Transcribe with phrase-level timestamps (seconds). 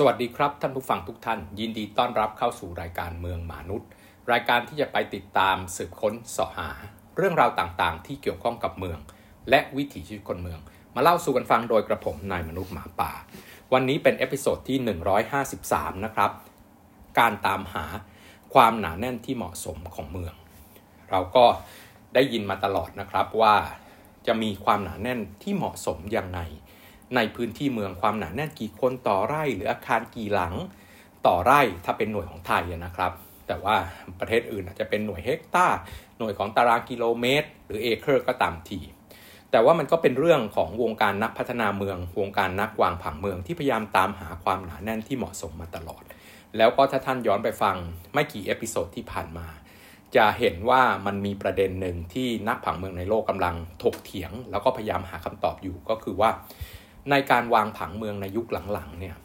[0.00, 3.88] สวัสดีครับท่านผู้ฟังทุกท่าน ยินดีต้อนรับเข้าสู่รายการเมืองหมานุด
[4.32, 6.70] รายการที่จะไปติดตามสืบค้นเสาะหา
[7.16, 8.98] เรื่องราวต่างๆ ที่เกี่ยวข้องกับเมือง
[9.50, 10.60] และวิถีชีวิตคนเมือง
[10.94, 13.12] มาเล่าสู่กันฟังโดยกระผมนายมนุษย์หมาป่า
[13.72, 14.78] วันนี้เป็น episode ที่
[15.42, 16.30] 153 นะครับ
[17.18, 17.84] การตามหา
[18.54, 20.34] ความหนาแน่นที่เหมาะสมของเมือง
[21.10, 21.44] เราก็
[22.14, 23.56] ได้ยินมาตลอดนะครับว่า
[24.26, 26.40] จะมีความหนาแน่นที่เหมาะสมยังไง
[27.16, 30.54] ในพื้นที่เมืองความหนาแน่นกี่คนต่อไร่หรืออาคารกี่หลัง
[31.26, 33.12] ต่อไร่ถ้าเป็นหน่วยของไทยนะครับ
[33.46, 33.76] แต่ว่า
[34.20, 35.78] ประเทศอื่นอาจจะเป็นหน่วยเฮกตาร์
[36.18, 38.80] หน่วยของตารางกิโลเมตร หรือเอเคอร์ก็ตามที
[39.50, 46.02] แต่ว่ามันก็เป็นเรื่องของวงการนักพัฒนาเมือง วงการนักวางผังเมืองที่พยายามตามหาความหนาแน่นที่เหมาะสมมาตลอด
[46.56, 47.76] แล้วก็ถ้าท่านย้อนไปฟัง
[48.14, 49.46] ไม่กี่ episode ที่ผ่านมา
[50.16, 56.30] จะเห็นว่ามันมีประเด็นหนึ่งที่นักผังเมืองในโลกกำลังถกเถียง แล้วก็พยายามหาคำตอบอยู่ก็คือว่า
[57.10, 59.16] ในการวางผังเมืองในยุคหลังๆเนี่ย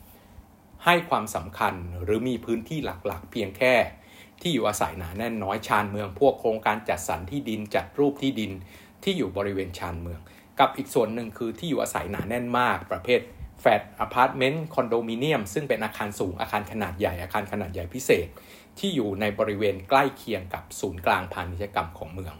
[0.85, 1.73] ให้ความสำคัญ
[2.03, 3.73] หรือมีพื้นที่หลักๆ เพียงแค่
[4.41, 8.51] ที่อยู่อาศัยหนาแน่นน้อยชานเมือง พวกโครงการจัดสรรที่ดินจัดรูปที่ดิน
[9.03, 10.19] ที่อยู่บริเวณชานเมือง
[10.59, 13.19] กับอีกส่วนหนึ่งคือที่อยู่อาศัยหนาแน่นมาก ประเภท
[13.61, 18.27] แฟลตอพาร์ตเมนต์คอนโดมิเนียม ซึ่งเป็นอาคารสูงอาคารขนาดใหญ่อาคารขนาดใหญ่พิเศษ
[18.79, 22.35] ที่อยู่ในบริเวณใกล้เคียงกับศูนย์กลางพาณิชยกรรมของเมือง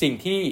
[0.00, 0.42] สิ่งที่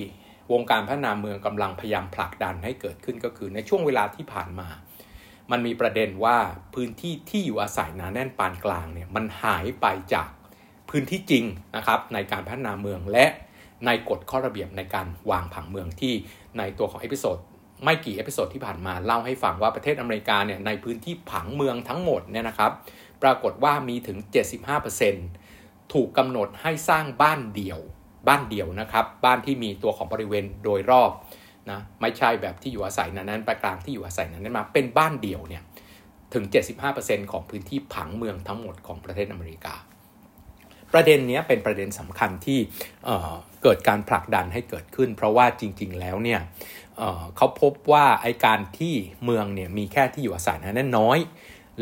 [0.53, 4.69] วงการพัฒนาเมืองกำลังพยายามผลักดันให้เกิดขึ้นก็คือในช่วงเวลาที่ผ่านมา
[5.51, 6.37] มันมีประเด็นว่า
[6.75, 10.29] พื้นที่ที่อยู่อาศัยหนาแน่นปานกลางเนี่ยมันหายไปจาก
[10.91, 11.45] พื้นที่จริง
[11.77, 13.27] นะครับในการพัฒนาเมืองและ
[13.87, 16.15] ในกฎข้อระเบียบในการวางผังเมืองที่
[16.59, 17.39] ในตัวของ episode
[17.85, 22.73] ไม่กี่ episode ที่ผ่านมาเล่าให้ฟังว่าประเทศอเมริกาเนี่ยในพื้นที่ผังเมืองทั้งหมดเนี่ยนะครับ
[23.23, 24.19] ปรากฏว่ามีถึง
[25.05, 27.81] 75%ถูกกำหนดให้สร้างบ้านเดี่ยว
[28.29, 31.11] บ้านเดี่ยวนะครับ บ้านที่มีตัวของบริเวณโดยรอบ
[31.71, 35.63] นะไม่ใช่แบบที่อยู่อาศัยนั้นนั้นประกลางที่อยู่อาศัยนั้นนั้นมาเป็นบ้านเดี่ยวเนี่ย
[36.35, 36.45] ถึง
[36.89, 39.75] 75%ของพื้นที่ผังเมืองทั้งหมดของประเทศอเมริกา
[40.93, 42.59] ประเด็นนี้เป็นประเด็นสำคัญที่
[43.05, 46.41] เเกิดการผลักดันให้เกิดขึ้น เพราะว่าจริง ๆ แล้วเนี่ย
[46.99, 48.95] เเขาพบว่าไอการที่
[49.25, 51.19] เมืองเนี่ยมีแค่ที่อยู่อาศัยหนาแน่นน้อย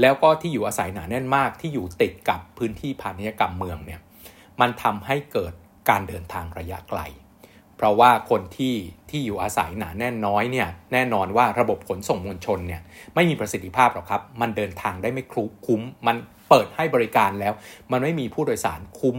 [0.01, 4.01] แล้วก็ที่อยู่อาศัยหนาแน่นมากที่อยู่ติดกับพื้นที่พาณิชยกรรมเมืองเนี่ย
[4.61, 5.53] มันทำให้เกิด
[5.89, 7.01] การเดินทางระยะไกล
[7.77, 8.75] เพราะว่าคนที่
[9.11, 12.83] ที่อยู่อาศัยหนาแน่นน้อยเนี่ยแน่นอนว่าระบบขนส่งมวลชนเนี่ย
[13.15, 15.25] ไม่มีประสิทธิภาพหรอกครับ มันเดินทางได้ไม่
[15.67, 16.17] คุ้ม มัน
[16.49, 17.53] เปิดให้บริการแล้ว
[17.93, 19.17] มันไม่มีผู้โดยสารคุ้ม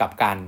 [0.00, 0.38] กับการ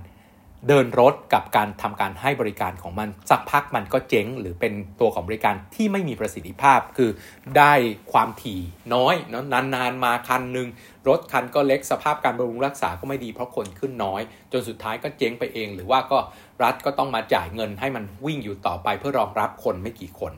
[0.68, 7.10] เดินรถกับการทำการให้บริการของมันสักพักมันก็เจ๊ง หรือเป็นตัวของบริการที่ไม่มีประสิทธิภาพ คือ
[7.58, 7.72] ได้
[8.12, 8.60] ความถี่
[8.94, 9.44] น้อยเนาะ
[9.74, 10.68] นานๆมาคันหนึ่ง
[11.08, 14.20] รถคันก็เล็กสภาพการบำรุงรักษาก็ไม่ดีเพราะคนขึ้นน้อย
[14.52, 16.18] จนสุดท้ายก็เจ๊งไปเอง หรือว่าก็
[16.62, 20.32] รัฐก็ต้องมาจ่ายเงินให้มันวิ่งอยู่ต่อไปเพื่อรองรับคนไม่กี่คน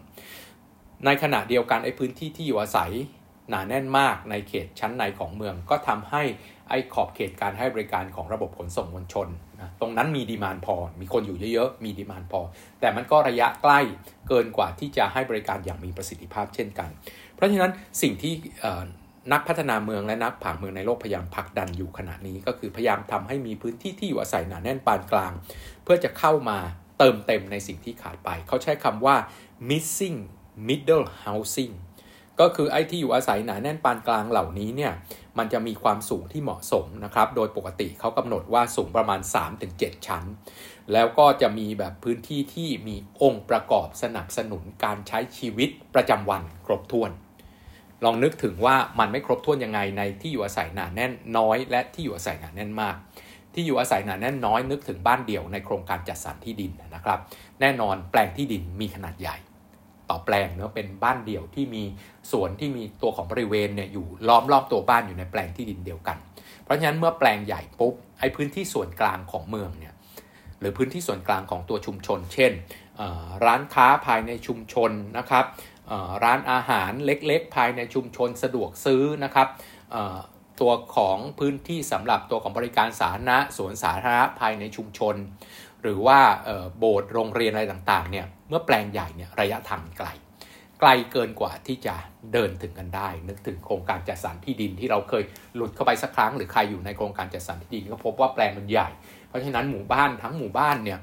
[1.05, 2.93] ในขณะเดียวกันไอ้พื้นที่ที่อยู่อาศัย
[3.49, 6.23] หนาแน่นมากในเขตชั้นในของเมืองก็ทำให้
[6.69, 9.29] ไอ้ขอบเขตการให้บริการของระบบขนส่งมวลชน
[9.61, 12.41] นะตรงนั้นมีดีมานพอ มีคนอยู่เยอะๆ มีดีมานพอ
[12.81, 13.81] แต่มันก็ระยะใกล้
[14.29, 16.89] เกินกว่าที่จะให้บริการอย่างมีประสิทธิภาพเช่นกัน
[17.35, 18.33] เพราะฉะนั้นสิ่งที่
[19.33, 25.33] นักพัฒนาเมืองและนักผังเมืองในโลกพยายามผลักดันอยู่ขณะนี้ ก็คือพยายามทำให้มีพื้นที่ที่อยู่อาศัยหนาแน่นปานกลาง
[25.83, 26.59] เพื่อจะเข้ามา
[26.99, 29.17] เติมเต็มในสิ่งที่ขาดไป เขาใช้คำว่า
[29.71, 30.19] missing
[30.69, 31.75] middle housing
[32.41, 34.93] ก็คือไอ้ที่อยู่อาศัยหนาแน่นปานกลางเหล่านี้เนี่ย
[35.39, 39.21] มันจะมีความสูงที่เหมาะสมนะครับ โดยปกติเขากำหนดว่าสูงประมาณ
[39.65, 40.25] 3-7 ชั้น
[40.93, 47.11] แล้วก็จะมีแบบพื้นที่ที่มีองค์ประกอบสนับสนุนการใช้ชีวิตประจำวันครบถ้วน
[48.05, 52.97] ลองนึกถึงว่ามันไม่ครบถ้วนยังไงในที่อยู่อาศัยหนาแน่นน้อย และที่อยู่อาศัยหนาแน่นมาก
[53.55, 57.19] ที่อยู่อาศัยหนาแน่นน้อยนึกถึงบ้านเดี่ยวในโครงการจัดสรรที่ดินนะครับ
[57.61, 59.37] แน่นอนแปลงที่ดินมีขนาดใหญ่
[60.13, 61.85] ต่อแปลงเนาะเป็นบ้านเดี่ยวที่มี
[62.31, 66.17] สวนที่มีตัวของบริเวณเนี่ยอยู่ล้อมรอบตัวบ้านอยู่ในแปลงที่ดินเดียวกัน
[66.65, 69.95] เพราะฉะนั้นเมื่อแปลงใหญ่ปุ๊บไอ้พื้นที่ส่วนกลางของเมืองเนี่ย
[70.61, 72.53] หรือพื้นที่ส่วนกลางของตัวชุมชน เช่น
[73.45, 75.45] ร้านค้าภายในชุมชนนะครับ
[76.25, 79.49] ร้านอาหารเล็กๆ ภายในชุมชนสะดวกซื้อนะครับ
[80.61, 85.15] ตัวของพื้นที่สำหรับตัวของบริการสาธารณะสวนสาธารณะภายในชุมชน
[85.83, 86.21] หรือว่า
[86.79, 90.09] โบสถ์โรงเรียนอะไรต่างๆเนี่ย มื่อแปลงใหญ่เนี่ยระยะทางไกล
[90.81, 91.95] ไกลเกินกว่าที่จะ
[92.33, 95.25] เดินถึงกันได้ นึกถึงโครงการจัดสรรที่ดินที่เราเคย
[95.57, 98.89] หลุดเข้าไปสักครั้ง หรือใครอยู่ในโครงการจัดสรรที่ดินก็พบว่าแปลงมันใหญ่
[99.29, 100.99] เพราะฉะนั้นหมู่บ้านทั้งหมู่บ้านเนี่ย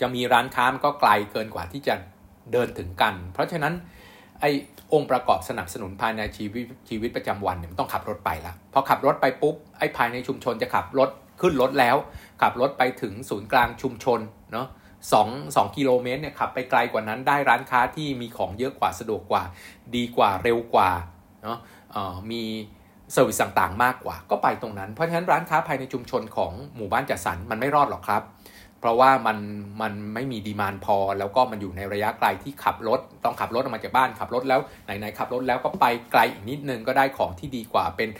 [0.00, 1.94] จะมีร้านค้ามันก็ไกลเกินกว่าที่จะ
[2.52, 3.74] เดินถึงกัน เพราะฉะนั้น
[4.40, 4.50] ไอ้
[4.92, 11.10] องค์ประกอบสนับสนุนภายในชีวิตชีวิตประจำวันเนี่ยมันต้องขับรถไปละพอขับรถไปปุ๊บไอ้ภายในชุมชนจะขับรถ
[11.40, 11.96] ขึ้นรถแล้ว
[12.42, 14.20] ขับรถไปถึงศูนย์กลางชุมชน
[14.52, 14.66] เนาะ
[15.08, 19.42] 2 2กิโลเมตรเนี่ยขับไปไกลกว่านั้นได้ร้านค้าที่มีของเยอะกว่าสะดวกกว่า
[19.96, 20.90] ดีกว่าเร็วกว่า
[21.42, 21.58] เนาะ
[22.30, 22.42] มี
[23.12, 28.22] service ต่างๆ มากกว่าก็ไปตรงนั้น เพราะฉะนั้นร้านค้าภายในชุมชนของหมู่บ้านจัดสรรมันไม่รอดหรอกครับ
[28.80, 29.38] เพราะว่ามัน
[29.82, 38.10] มันไม่มี demand พอ แล้วก็มันอยู่ในระยะไกลที่ขับรถ ต้องขับรถออกมาจากบ้านขับรถแล้วไหนๆขับรถแล้วก็ไปไกลอีกนิดนึงก็ได้ของที่ดีกว่าเป็น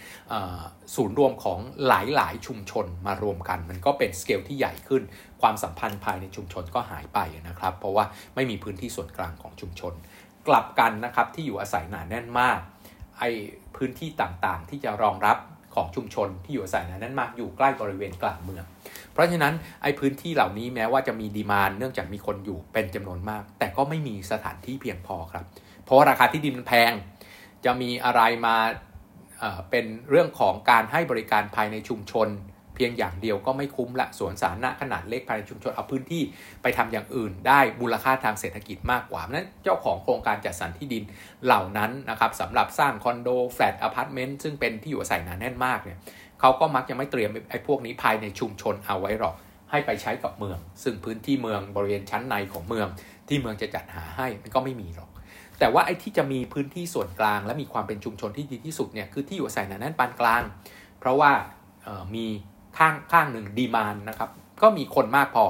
[0.95, 5.03] ศูนย์รวมของหลายๆ ชุมชนมารวมกัน มันก็เป็นสเกลที่ใหญ่ขึ้น
[5.43, 7.19] ความสัมพันธ์ภายในชุมชนก็หายไป
[7.49, 8.05] นะครับ เพราะว่า
[8.35, 9.93] ไม่มีพื้นที่ส่วนกลางของชุมชน
[10.49, 12.59] กลับกันนะครับที่อยู่อาศัยหนาแน่นมาก
[13.19, 13.25] ไอ
[13.77, 15.39] พื้นที่ต่างๆ ที่จะรองรับ
[15.75, 18.65] ของชุมชนที่อยู่อาศัยหนาแน่นมากอยู่ใกล้บริเวณกลางเมือง
[19.21, 25.45] ราะฉะนั้นไอ้พื้นที่เหล่านี้แม้ว่าจะมีดีมานเนื่องจากมีคนอยู่เป็นจำนวนมาก แต่ก็ไม่มีสถานที่เพียงพอครับ
[25.85, 26.93] เพราะว่าราคาที่ดินมันแพง
[27.65, 28.57] จะมีอะไรมา
[29.71, 32.31] เป็นเรื่องของการให้บริการภายในชุมชน
[32.75, 36.23] เพียงอย่างเดียวก็ไม่คุ้มละสวนสาธารณะขนาดเล็กภายในชุมชนเอาพื้นที่
[36.63, 41.05] ไปทำอย่างอื่น ได้มูลค่าทางเศรษฐกิจมากกว่านั้นเจ้าของโครงการจัดสรรที่ดิน
[41.45, 45.99] เหล่านั้นนะครับสำหรับสร้างคอนโดแฟลตอพาร์ตเมนต์ซึ่งเป็นที่อยู่อาศัยหนาแน่นมากเนี่ย
[46.41, 49.35] เขาก็มักจะไม่เตรียมไอ้พวกนี้ภายในชุมชนเอาไว้หรอก
[49.71, 52.89] ให้ไปใช้กับเมือง ซึ่งพื้นที่เมืองบริเวณชั้นในของเมือง
[53.29, 55.11] ที่เมืองจะจัดหาให้มันก็ไม่มีหรอก
[55.59, 60.43] แต่ว่าไอ้ที่จะมีพื้นที่ส่วนกลาง และมีความเป็นชุมชนที่ดีที่สุดเนี่ยคือที่อยู่อาศัยหนาแน่นปานกลาง
[60.99, 61.33] เพราะว่า
[62.15, 62.27] มี
[62.79, 64.31] ข้างข้างหนึ่ง demand นะครับ
[64.63, 65.47] ก็มีคนมากพอ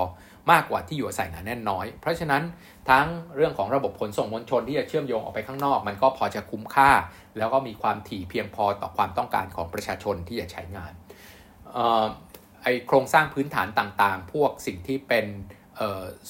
[0.51, 2.43] มากกว่าที่อยู่อาศัยหนาแน่นน้อย เพราะฉะนั้น
[2.91, 3.07] ทั้ง
[3.37, 6.91] เรื่องของระบบขนส่งมวลชนที่จะเชื่อมโยงออกไปข้างนอก มันก็พอจะคุ้มค่า
[7.39, 10.93] แล้วก็มีความถี่เพียงพอต่อความต้องการของประชาชนที่จะใช้งาน
[12.63, 15.27] ไอ้โครงสร้างพื้นฐานต่างๆ พวกสิ่งที่เป็น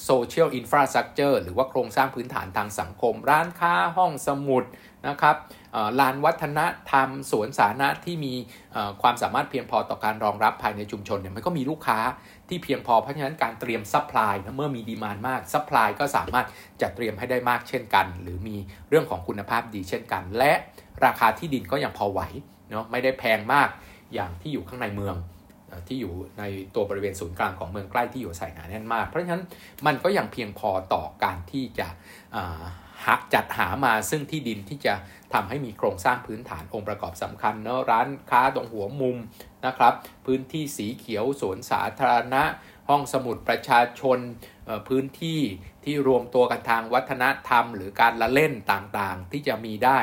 [0.04, 4.64] social infrastructure หรือว่าโครงสร้างพื้นฐานทางสังคม ร้านค้าห้องสมุด
[5.08, 5.37] นะครับ
[6.00, 6.61] ลานวัฒน
[6.91, 8.35] ธรรม สวนสาธารณะที่มี
[9.02, 11.99] ความสามารถเพียงพอต่อการรองรับภายในชุมชนเนี่ยมันก็มีลูกค้า
[12.49, 16.47] ที่เพียงพอเพราะฉะนั้นการเตรียม supply เมื่อมี demand มาก supply ก็สามารถ
[16.81, 18.56] จัดเตรียมให้ได้มากเช่นกัน หรือมี
[18.88, 20.52] เรื่องของคุณภาพดีเช่นกัน และ
[21.05, 22.20] ราคาที่ดินก็ยังพอไหว
[22.70, 23.69] เนาะไม่ได้แพงมาก
[24.14, 25.17] อย่างที่อยู่ข้างในเมือง
[25.87, 26.43] ที่อยู่ใน
[26.75, 29.44] ตัวบริเวณศูนย์กลางของเมืองใกล้ที่อยู่อาศัยหนาแน่นมาก เพราะฉะนั้น
[29.87, 31.88] มันก็ยังเพียงพอต่อการที่จะ
[33.06, 34.94] ฮักจัดหามาซึ่งที่ดินที่จะ
[35.34, 39.17] ทำให้มีโครงสร้างพื้นฐานองค์ประกอบสำคัญเนาะร้านค้าตรงหัวมุม
[39.67, 39.94] นะครับ
[40.26, 42.43] พื้นที่สีเขียวสวนสาธารณะ
[42.88, 44.19] ห้องสมุดประชาชน
[44.88, 45.40] พื้นที่
[45.84, 49.99] ที่รวมตัวกันทางวัฒนธรรม หรือการละเล่นต่างๆที่จะมีได้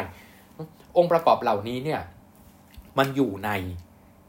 [0.97, 2.01] องค์ประกอบเหล่านี้เนี่ย
[2.97, 3.51] มันอยู่ใน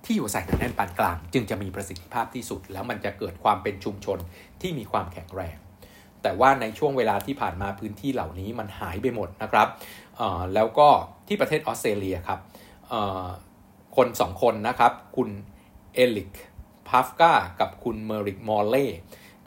[0.08, 4.18] ที่อยู่ใส่หนาแน่นปานกลาง จึงจะมีประสิทธิภาพที่สุด แล้วมันจะเกิดความเป็นชุมชน
[4.60, 5.56] ที่มีความแข็งแรง
[6.22, 9.68] แต่ว่าในช่วงเวลาที่ผ่านมาพื้นที่เหล่านี้มันหายไปหมดนะครับ
[10.54, 10.88] แล้วก็
[11.28, 12.40] ที่ประเทศออสเตรเลียครับ
[13.96, 15.28] คนสองคนนะครับ คุณ
[15.94, 16.32] เอลิก
[16.88, 18.86] พัฟกากับคุณเมริกมอลเล่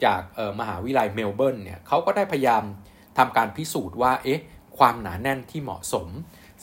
[0.04, 0.22] จาก
[0.60, 2.62] มหาวิทยาลัยเมลเบิร์นเนี่ยเขาก็ได้พยายาม
[3.18, 4.42] ทำการพิสูจน์ว่าเอ๊ะ
[4.78, 6.08] ความหนาแน่นที่เหมาะสม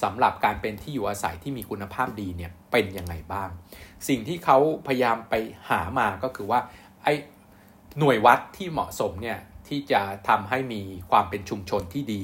[0.03, 3.49] สำหรับการเป็นที่อยู่อาศัยที่มีคุณภาพดีเนี่ยเป็นยังไงบ้าง
[4.07, 4.57] สิ่งที่เขา
[4.87, 5.33] พยายามไป
[5.69, 6.59] หามาก็คือว่า
[7.03, 7.13] ไอ้
[7.99, 10.81] หน่วยวัดที่เหมาะสมเนี่ยที่จะทำให้มี
[11.11, 12.23] ความเป็นชุมชนที่ดี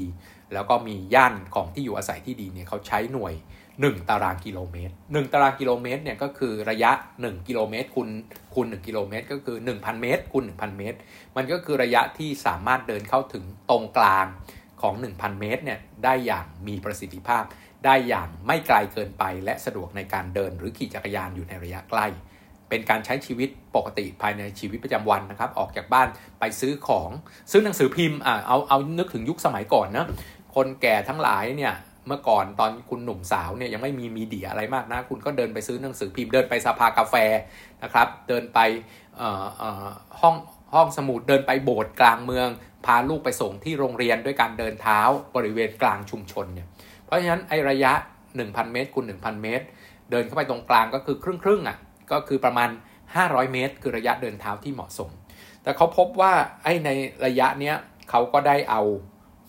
[0.53, 3.33] แล้วก็มีย่านของที่อยู่อาศัยที่ดีเนี่ยเขาใช้หน่วย
[3.71, 6.91] 1 ตารางกิโลเมตร 1 ตารางกิโลเมตรเนี่ยก็คือระยะ
[7.21, 8.09] 1 กิโลเมตรคูณ
[8.53, 10.97] คูณ1กิโลเมตรก็คือ 1,000 เมตรคูณ1,000 เมตร
[11.35, 14.25] มันก็คือระยะที่สามารถเดินเข้าถึงตรงกลาง
[14.81, 17.43] ของ 1,000 เมตรเนี่ยได้อย่างมีประสิทธิภาพ
[17.85, 22.07] ได้อย่างไม่ไกลเกินไป และสะดวกในการเดินหรือขี่จักรยานอยู่ในระยะใกล้
[22.69, 26.07] เป็นการใช้ชีวิตปกติภายในชีวิตประจำวันนะครับ ออกจากบ้าน
[26.39, 27.09] ไปซื้อของ
[27.51, 30.07] ซื้อหนังสือพิมพ์อ่าเอาเอานึกถึงยุคสมัยก่อนนะ
[30.55, 31.73] คนแก่ทั้งหลายเนี่ย
[32.07, 37.15] เมื่อก่อนตอนคุณหนุ่มสาวเนี่ยยังไม่มีมีเดียอะไรมากนะ คุณก็เดินไปซื้อหนังสือพิมพ์เดินไปสภากาแฟ
[37.83, 38.59] นะครับ เดินไป
[40.21, 40.35] ห้อง
[40.75, 42.49] ห้องสมุดเดินไปโบสถ์กลางเมือง
[42.85, 44.99] พาลูกไปส่งที่โรงเรียนด้วยการเดินเท้า
[45.35, 46.67] บริเวณกลางชุมชนเนี่ย
[47.15, 47.93] ราะฉะนั้นไอระยะ
[48.33, 49.65] 1,000 เมตรคูณ1,000 เมตร
[50.11, 51.77] เดินเข้าไปตรงกลางก็คือครึ่งครึ่งอะ
[52.11, 52.69] ก็คือประมาณ
[53.11, 55.09] 500 เมตร คือระยะเดินเท้าที่เหมาะสม
[55.63, 56.89] แต่เขาพบว่าไอใน
[57.25, 57.75] ระยะเนี้ย
[58.09, 58.81] เขาก็ได้เอา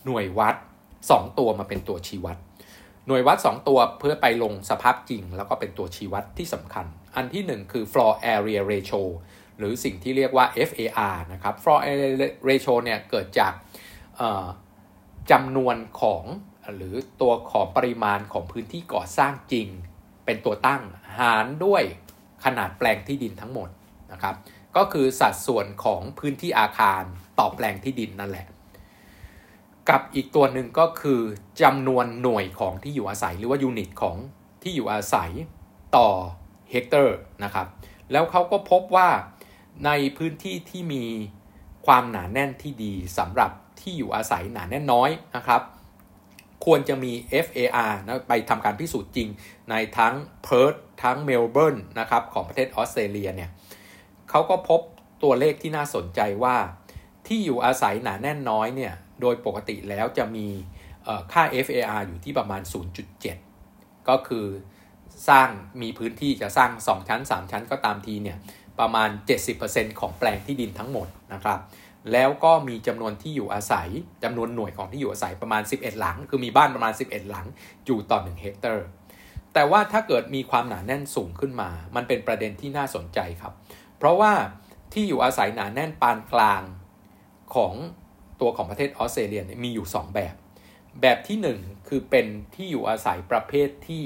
[0.06, 0.54] หน่วยวัด
[0.96, 2.37] 2 ตัวมาเป็นตัวชี้วัด
[3.06, 9.02] หน่วยวัด 2 ตัวเพื่อไปลงสภาพจริง แล้วก็เป็นตัวชี้วัดที่สำคัญ อันที่ 1 คือ floor area ratio
[9.58, 12.11] หรือสิ่งที่เรียกว่า FAR นะครับ floor area
[12.49, 13.52] ratio เนี่ยเกิดจาก
[15.30, 16.25] จำนวนของ
[16.75, 19.68] หรือตัวของปริมาณของพื้นที่ก่อสร้างจริง
[20.25, 20.82] เป็นตัวตั้ง
[21.18, 21.82] หารด้วย
[22.44, 23.68] ขนาดแปลงที่ดินทั้งหมด
[24.12, 24.35] นะครับ
[24.76, 27.02] ก็คือสัดส่วนของพื้นที่อาคาร
[27.38, 28.46] ต่อแปลงที่ดินนั่นแหละ
[29.88, 31.20] กับอีกตัวหนึ่งก็คือ
[31.62, 34.16] จำนวนหน่วยของที่อยู่อาศัยหรือว่า unit ของ
[34.62, 35.30] ที่อยู่อาศัย
[35.96, 36.08] ต่อ
[36.71, 37.66] hectare นะครับ
[38.12, 39.08] แล้วเขาก็พบว่า
[39.85, 41.04] ในพื้นที่ที่มี
[41.87, 45.62] ความหนาแน่นที่ดีสำหรับที่อยู่อาศัยหนาแน่นน้อยนะครับ
[46.64, 47.12] ควรจะมี
[47.44, 49.28] FAR นะไปทำการพิสูจน์จริง
[49.70, 53.50] ในทั้งเพิร์ธทั้งเมลเบิร์นนะครับของประเทศออสเตรเลียเนี่ย
[54.30, 54.80] เขาก็พบ
[55.22, 56.56] ตัวเลขที่น่าสนใจว่า
[57.26, 60.46] ที่อยู่อาศัยหนาแน่นน้อยเนี่ยโดยปกติแล้วจะมี
[61.32, 62.62] ค่า FAR อยู่ที่ประมาณ
[63.34, 64.46] 0.7 ก็คือ
[65.28, 65.48] สร้าง
[65.82, 68.38] มีพื้นที่จะสร้าง 2 ชั้น 3 ชั้นก็ตามทีเนี่ย
[68.80, 69.08] ประมาณ
[69.54, 71.58] 70%ของแปลงที่ดินทั้งหมดนะครับ
[72.12, 73.88] แล้วก็มีจำนวนที่อยู่อาศัย
[74.25, 77.46] จำนวนหน่วยของที่อยู่อาศัยประมาณ 11 หลัง คือมีบ้านประมาณ 11 หลัง
[77.86, 78.87] อยู่ต่อ1 hectare
[79.54, 83.52] แต่ว่าถ้าเกิดมีความหนาแน่นสูงขึ้นมา มันเป็นประเด็นที่น่าสนใจครับ
[83.98, 84.32] เพราะว่า
[84.92, 86.62] ที่อยู่อาศัยหนาแน่นปานกลาง
[87.54, 87.75] ของ
[88.40, 90.34] ตัวของประเทศออสเตรเลียมีอยู่ 2 แบบ
[91.00, 94.04] แบบที่ 1 คือเป็นที่อยู่อาศัยประเภทที่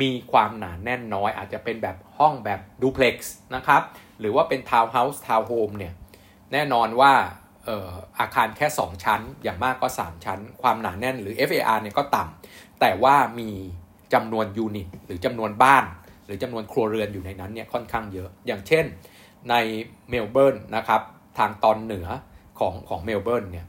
[0.00, 3.82] มีความหนาแน่นน้อย อาจจะเป็นแบบห้องแบบ duplex นะครับ
[4.20, 5.92] หรือว่าเป็นทาวน์เฮาส์ทาวน์โฮมเนี่ย
[6.52, 7.12] แน่นอนว่า
[8.20, 13.50] อาคารแค่ 2 ชั้น อย่างมากก็ 3 ชั้น ความหนาแน่นหรือ FAR เนี่ยก็ต่ำแต่ว่ามี
[14.14, 15.84] จำนวน unit หรือจำนวนบ้าน
[16.26, 18.84] หรือจำนวนครัวเรือนอยู่ในนั้นเนี่ยค่อนข้างเยอะ อย่างเช่น
[19.50, 19.54] ใน
[20.10, 21.02] เมลเบิร์นนะครับ
[21.38, 22.08] ทางตอนเหนือ
[22.58, 23.66] ของของเมลเบิร์นเนี่ย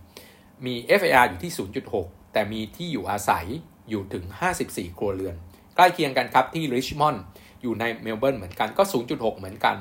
[0.66, 1.52] มี FAR อยู่ที่
[1.94, 3.46] 0.6 แต่มีที่อยู่อาศัย
[3.90, 4.26] อยู่ถึง
[4.62, 5.36] 54 ครัวเรือน
[5.76, 7.24] ใกล้เคียงกันครับที่ริชมอนด์
[7.62, 9.78] อยู่ในเมลเบิร์นเหมือนกันก็ 0.6 เหมือนกัน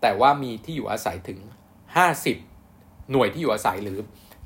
[0.00, 1.38] แต่ว่ามีที่อยู่อาศัยถึง
[1.98, 3.98] 50 หน่วยที่อยู่อาศัยหรือ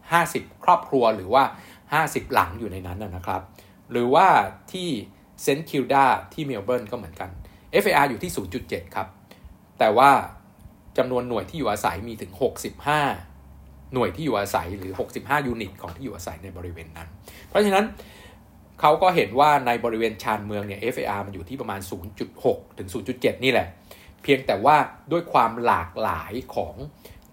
[0.09, 1.45] 50 ครอบครัวหรือว่า
[1.89, 3.43] 50 หลังอยู่ในนั้นนะครับ
[3.91, 4.27] หรือว่า
[4.73, 4.89] ที่
[5.43, 7.31] เซนต์คิลดาที่เมลเบิร์นก็เหมือนกัน
[7.83, 8.33] FAR อยู่ที่
[8.63, 9.09] 0.7 ครับ
[9.79, 10.11] แต่ว่า
[10.99, 12.33] จำนวนหน่วยที่อยู่อาศัยมีถึง
[13.13, 17.09] 65 หน่วยที่อยู่อาศัยหรือ 65 ยูนิต ของที่อยู่อาศัยในบริเวณนั้น
[17.49, 17.85] เพราะฉะนั้น
[18.81, 21.81] เขาก็เห็นว่าในบริเวณชานเมืองเนี่ย FAR มันอยู่ที่ประมาณ
[22.29, 23.69] 0.6 ถึง 0.7 นี่แหละ
[24.23, 24.77] เพียงแต่ว่า
[25.13, 26.75] ด้วยความหลากหลายของ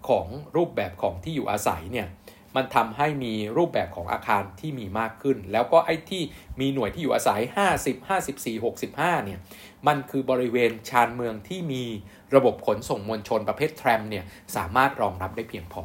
[0.08, 2.08] ของรูปแบบของที่อยู่อาศัยเนี่ย
[2.56, 6.22] มันทำให้มีรูปแบบของอาคารที่มีมากขึ้น แล้วก็ไอ้ที่
[6.60, 7.40] มีหน่วยที่อยู่อาศัย
[7.76, 9.38] 50 54 65 เนี่ย
[9.86, 11.84] มันคือบริเวณชานเมืองที่มี
[12.34, 14.24] ระบบขนส่งมวลชนประเภท tram เนี่ย
[14.56, 15.82] สามารถรองรับได้เพียงพอ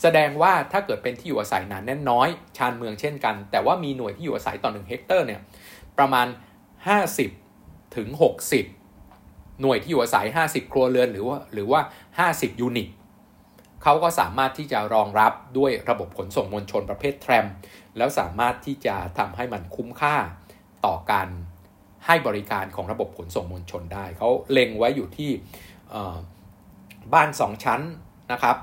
[0.00, 5.40] แสดงว่าถ้าเกิดเป็นที่อยู่อาศัยหนาแน่นน้อย ชานเมืองเช่นกัน แต่ว่ามีหน่วยที่อยู่อาศัยต่อ 1 hectare เนี่ย
[5.98, 6.26] ประมาณ
[7.10, 8.08] 50 ถึง
[8.84, 11.80] 60 หน่วยที่อยู่อาศัย 50 ครัวเรือนหรือว่าหรือว่า
[12.28, 12.88] 50 unit
[13.82, 17.46] เขาก็สามารถที่จะรองรับด้วยระบบขนส่งมวลชนประเภท tram
[17.96, 20.16] แล้วสามารถที่จะทำให้มันคุ้มค่า
[20.86, 21.28] ต่อการ
[22.06, 25.30] ให้บริการของระบบขนส่งมวลชนได้ เขาเล็งไว้อยู่ที่
[27.14, 27.80] บ้าน 2 ชั้น
[28.32, 28.56] นะครับ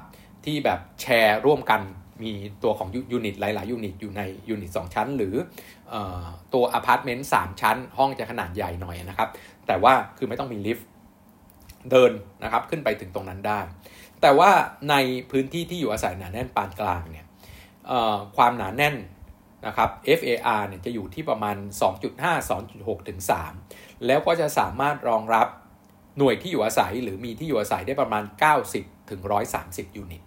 [0.45, 1.81] ที่แบบแชร์ร่วมกัน
[2.24, 2.31] มี
[2.63, 5.96] ตัวของ unit หลาย ๆ unit อยู่ใน unit 2 ชั้น หรือ
[6.53, 9.29] ตัวอพาร์ตเมนต์3ชั้น ห้องจะขนาดใหญ่หน่อยนะครับ
[9.67, 10.88] แต่ว่าคือไม่ต้องมีลิฟต์
[11.91, 12.12] เดิน
[12.43, 13.59] นะครับขึ้นไปถึงตรงนั้นได้
[14.21, 14.51] แต่ว่า
[14.89, 14.95] ใน
[15.31, 17.25] พื้นที่ที่อยู่อาศัยหนาแน่นปานกลางเนี่ย
[18.38, 18.95] ความหนาแน่น
[19.65, 21.55] นะครับ FAR เนี่ยจะอยู่ที่ประมาณ
[22.03, 23.19] 2.5 2.6 ถึง
[23.62, 25.47] 3 แล้วก็จะสามารถรองรับ
[26.17, 28.24] หน่วยที่อยู่อาศัยหรือมีที่อยู่อาศัยได้ประมาณ
[28.65, 29.21] 90 ถึง
[29.59, 30.21] 130 ยูนิต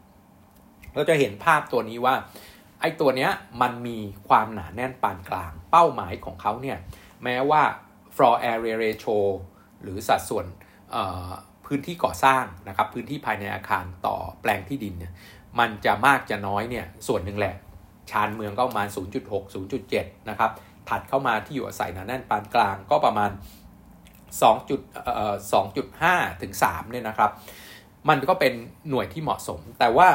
[0.94, 2.14] เราจะเห็นภาพตัวนี้ว่า
[2.80, 3.30] ไอ้ตัวเนี้ย
[3.62, 6.78] มันมีความหนาแน่นปานกลาง เป้าหมายของเขาเนี่ย
[7.24, 7.62] แม้ว่า
[8.14, 9.18] floor area ratio
[9.82, 10.46] หรือสัดส่วน
[11.72, 15.12] พื้นที่ก่อสร้างนะครับพื้นที่ภายในอาคารต่อแปลงที่ดินเนี่ย
[15.58, 17.54] มันจะมากจะน้อยเนี่ยส่วนหนึ่งแหละ
[18.10, 20.50] ชานเมืองก็ประมาณ 0.6 0.7 นะครับ
[20.88, 23.30] ถัดเข้ามาที่อยู่อาศัยหนาแน่นปานกลางก็ประมาณ
[25.70, 27.30] 2.5 ถึง3เนี่ยนะครับ
[28.08, 28.52] มันก็เป็น
[28.88, 30.08] หน่วยที่เหมาะสม แต่ว่า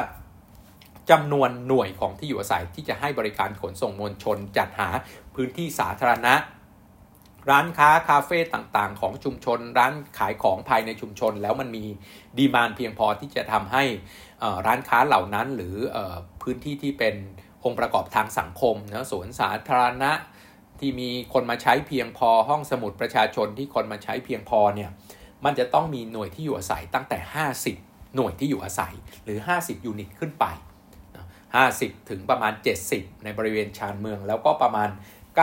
[1.10, 4.88] จำนวนหน่วยของที่อยู่อาศัยที่จะให้บริการขนส่งมวลชน จัดหา
[5.34, 6.34] พื้นที่สาธารณะ
[7.50, 11.84] ร้านค้าคาเฟ่ต่างๆ ของชุมชน ร้านขายของภายในชุมชน แล้วมันมี
[12.38, 13.84] demand เพียงพอที่จะทำให้
[14.66, 15.76] ร้านค้าเหล่านั้นหรือ
[16.42, 17.14] พื้นที่ที่เป็น
[17.64, 20.12] องค์ประกอบทางสังคมนะสวนสาธารณะ
[20.80, 24.90] ที่มีคนมาใช้เพียงพอห้องสมุดประชาชนที่คนมาใช้เพียงพอเนี่ย
[25.44, 27.18] มันจะต้องมีหน่วยที่อยู่อาศัยตั้งแต่
[27.66, 30.44] 50 หน่วยที่อยู่อาศัยหรือ 50 unit ขึ้นไป
[31.46, 32.52] 50 ถึงประมาณ
[32.88, 34.88] 70 ในบริเวณชานเมือง แล้วก็ประมาณ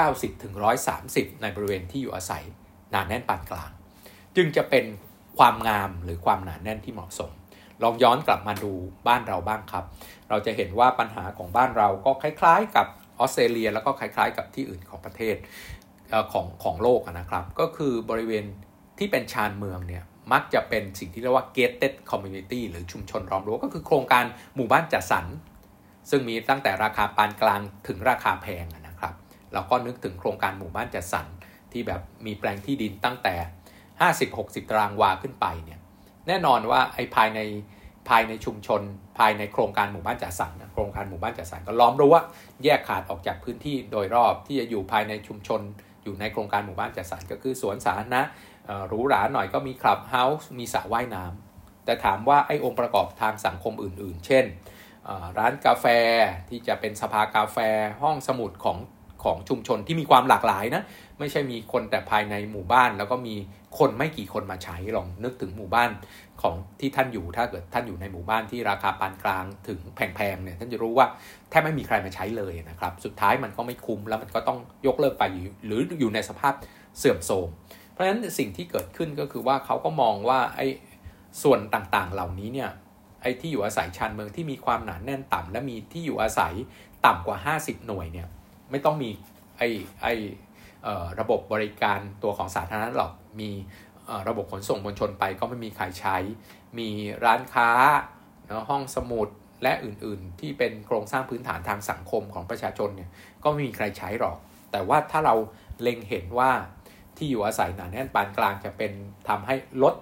[0.01, 0.53] 90ถึง
[0.97, 2.43] 130 ในบริเวณที่อยู่อาศัย
[2.91, 3.71] หนาแน่นปานกลาง
[4.35, 4.85] จึงจะเป็น
[5.38, 7.31] ความงามหรือความหนาแน่นที่เหมาะสม
[7.83, 8.71] ลองย้อนกลับมาดู
[9.07, 9.85] บ้านเราบ้างครับ
[10.29, 12.88] เราจะเห็นว่าปัญหาของบ้านเราก็คล้าย ๆ กับ
[13.19, 15.35] ออสเตรเลียแล้วก็คล้าย ๆ กับที่อื่นของประเทศ
[16.33, 18.45] ของของโลกนะครับ ก็คือบริเวณ
[18.97, 25.25] ที่เป็นชานเมืองเนี่ยมักจะเป็นสิ่งที่เรียกว่า gated community หรือชุมชนร้อมรั้วก็คือโครงการหมู่บ้านจัดสรร
[26.09, 28.65] ซึ่งมีตั้งแต่ราคาปานกลางถึงราคาแพง
[29.53, 31.25] เราก็นึกถึงโครงการหมู่บ้านจัดสรร
[31.72, 33.36] ที่แบบมีแปลงที่ดินตั้งแต่
[34.01, 35.79] 50-60 ตารางวาขึ้นไปเนี่ย
[36.27, 37.39] แน่นอนว่าไอ้ภายใน
[38.10, 38.81] ภายในชุมชน
[39.19, 42.15] ภายในโครงการหมู่บ้านจัดสรรโครงการหมู่บ้านจัดสรรก็ล้อมรั้ว
[42.63, 45.62] แยกขาดออกจากพื้นที่โดยรอบที่จะอยู่ภายในชุมชน
[46.03, 48.22] อยู่ในโครงการหมู่บ้านจัดสรรก็คือสวนสาธารณะ
[48.88, 54.45] หรูหราหน่อยก็มีคลับเฮาส์มีสระว่ายน้ำแต่ถามว่าไอ้องค์ประกอบทางสังคมอื่น ๆ เช่น
[55.38, 55.86] ร้านกาแฟ
[56.50, 57.57] ที่จะเป็นสภากาแฟ
[58.01, 58.77] ห้องสมุดของ
[59.23, 60.83] ของชุมชนที่มีความหลากหลายนะ
[61.19, 63.35] ไม่ใช่มีคนแต่ภายในหมู่บ้าน แล้วก็มี
[63.79, 65.89] คนไม่กี่คนมาใช้ลองนึกถึงหมู่บ้าน
[66.41, 71.07] ของที่ท่านอยู่ถ้าเกิดท่านอยู่ในหมู่บ้านที่ราคาปานกลางถึงแพงๆเนี่ยท่านจะรู้ว่า
[71.49, 75.23] แทบไม่มีใครมาใช้เลยนะครับสุดท้ายมันก็ไม่คุ้มแล้วมันก็ต้องยกเลิกไป
[75.65, 76.53] หรืออยู่ในสภาพ
[76.99, 77.47] เสื่อมโทรม
[77.91, 80.67] เพราะฉะนั้นสิ่งที่เกิดขึ้นก็คือว่าเขาก็มองว่าไอ้
[81.43, 82.69] ส่วนต่างๆเหล่านี้เนี่ย
[83.21, 86.53] ไอ้ที่อยู่อาศัยชานเมืองที่มีความหนาแน่นต่ำและมีที่อยู่อาศัย
[87.05, 88.27] ต่ำกว่า 50 หน่วยเนี่ย
[88.72, 89.10] ไม่ต้องมี
[89.58, 89.67] ไอ้
[90.01, 90.13] ไอ้
[91.20, 93.51] ระบบบริการตัวของสาธารณะหรอก มี
[94.27, 96.17] ระบบขนส่งมวลชนไปก็ไม่มีใครใช้
[96.79, 96.89] มี
[97.25, 97.70] ร้านค้า
[98.70, 99.27] ห้องสมุด
[99.63, 103.10] และอื่นๆ ที่เป็นโครงสร้างพื้นฐานทางสังคมของประชาชนเนี่ย
[103.43, 104.38] ก็ไม่มีใครใช้หรอก
[104.72, 105.36] แต่ว่าถ้าเรา
[105.82, 106.51] เล็งเห็นว่า
[107.17, 108.91] ที่อยู่อาศัยหนาแน่นปานกลางจะเป็น
[109.29, 109.96] ทำให้ลด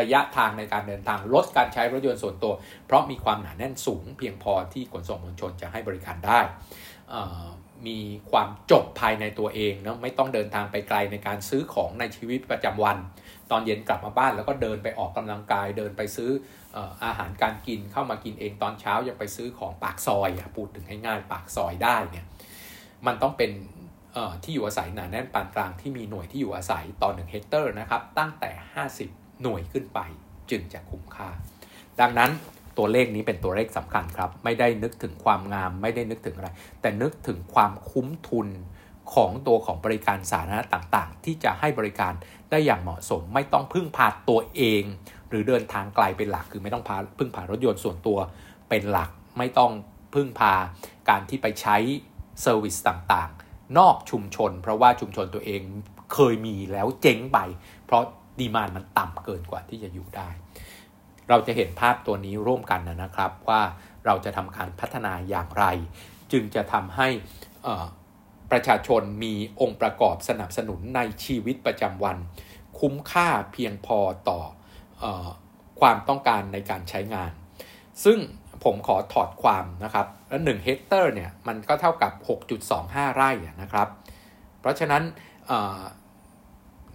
[0.00, 2.52] ระยะทางในการเดินทางลดการใช้รถยนต์ส่วนตัว
[2.86, 6.40] เพราะมีความหนาแน่นสูงเพียงพอที่ขนส่งมวลชนจะให้บริการได้
[7.86, 7.98] มี
[8.30, 12.98] ความจบภายในตัวเองนะไม่ต้องเดินทางไปไกลในการซื้อของในชีวิตประจำวัน
[13.50, 16.30] ตอนเย็นกลับมาบ้านแล้วก็เดินไปออกกำลังกาย เดินไปซื้อ
[17.04, 22.26] อาหารการกินเข้ามากินเองตอนเช้ายังไปซื้อของปากซอยพูดถึงง่ายๆปากซอยได้เนี่ย
[23.06, 23.50] มันต้องเป็น
[24.42, 28.50] ที่อยู่อาศัยหนาแน่นปานกลางที่มีหน่วยที่อยู่อาศัยต่อ1 hectare นะครับตั้งแต่
[28.96, 30.00] 50 หน่วยขึ้นไป
[30.50, 31.28] จึงจะคุ้มค่า
[32.00, 32.30] ดังนั้น
[32.78, 36.48] ตัวเลขนี้เป็นตัวเลขสำคัญครับ ไม่ได้นึกถึงความงาม ไม่ได้นึกถึงอะไร
[36.80, 38.48] แต่นึกถึงความคุ้มทุน
[39.14, 42.12] ของตัวของบริการสาธารณะต่างๆ ที่จะให้บริการ
[42.50, 44.82] ได้อย่างเหมาะสม ไม่ต้องพึ่งพาตัวเอง
[45.28, 48.18] หรือเดินทางไกลเป็นหลักคือไม่ต้องพาพึ่งพารถยนต์ส่วนตัว
[48.68, 49.72] เป็นหลัก ไม่ต้อง
[50.14, 50.52] พึ่งพา
[51.08, 51.76] การที่ไปใช้
[52.42, 55.62] service ต่างๆ นอกชุมชน เพราะว่าชุมชนตัวเอง
[56.14, 57.38] เคยมีแล้วเจ๊งไป
[57.86, 58.02] เพราะ
[58.40, 60.28] demand มันต่ำเกินกว่าที่จะอยู่ได้
[61.28, 63.62] เราจะเห็นภาพตัวนี้ร่วมกันนะครับว่า
[64.06, 65.64] เราจะทำการพัฒนาอย่างไร
[66.32, 67.08] จึงจะทำให้
[68.50, 72.16] ประชาชนมีองค์ประกอบสนับสนุนในชีวิตประจำวัน
[72.78, 74.40] คุ้มค่าเพียงพอต่อ
[75.02, 75.04] อ
[75.80, 77.32] ความต้องการในการใช้งาน
[78.04, 78.18] ซึ่ง
[78.64, 82.12] ผมขอถอดความนะครับแล้ว1เฮกเตอร์เนี่ยมันก็เท่ากับ
[82.64, 83.30] 6.25 ไร่
[83.62, 83.88] นะครับ
[84.60, 85.02] เพราะฉะนั้น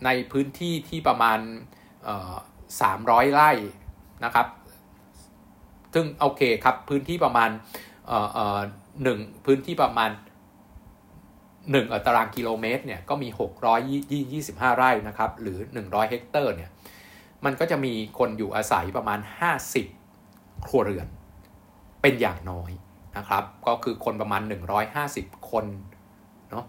[0.06, 1.40] ในพื้นที่ที่ประมาณ
[2.58, 3.52] 300 ไร่
[4.26, 4.48] นะครับ
[5.94, 7.50] ซึ่งโอเคครับ พื้นที่ประมาณ
[9.04, 10.12] หนึ่งพื้นที่ประมาณ
[11.28, 13.30] 1ตารางกิโลเมตรเนี่ยก็มี
[14.04, 16.70] 625 ไร่นะครับ หรือ 100 เฮกเตอร์เนี่ย
[17.46, 19.20] มันก็จะมีคนอยู่อาศัยประมาณ
[20.10, 21.08] 50 ครัวเรือน
[22.02, 22.72] เป็นอย่างน้อย
[23.18, 24.42] นะครับ ก็คือคนประมาณ
[24.96, 25.66] 150 คน
[26.52, 26.66] เนาะ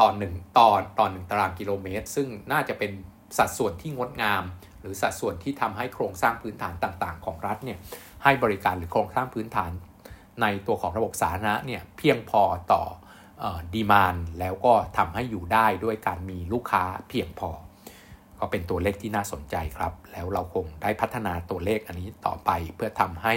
[0.00, 2.92] ต่อหนึ่งตอนต่อหนึ่งตารางกิโลเมตร ซึ่งน่าจะเป็น
[3.38, 4.42] สัดส่วนที่งดงาม
[4.80, 7.78] หรือสัดส่วนที่ทำให้โครงสร้างพื้นฐานต่างๆ ของรัฐเนี่ย
[8.24, 9.70] ให้บริการหรือโครงสร้างพื้นฐาน
[10.42, 12.82] ในตัวของระบบสาธารณะเนี่ยเพียงพอต่อ
[13.74, 17.50] demand แล้วก็ทำให้อยู่ได้ด้วยการมีลูกค้าเพียงพอ
[18.38, 23.34] ก็เป็นตัวเลขที่น่าสนใจครับ แล้วเราคงได้พัฒนาตัวเลขอันนี้ต่อไปเพื่อทำให้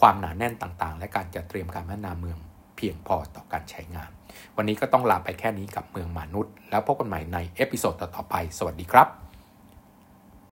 [0.00, 2.38] ความหนาแน่นต่างๆ และการจัดเตรียมการพัฒนาเมือง
[2.76, 4.10] เพียงพอต่อการใช้งาน
[4.56, 9.31] วันนี้ก็ต้องลาไปแค่นี้กับเมืองมนุษย์ แล้วพบกันใหม่ใน episode ต่อๆไป สวัสดีครับ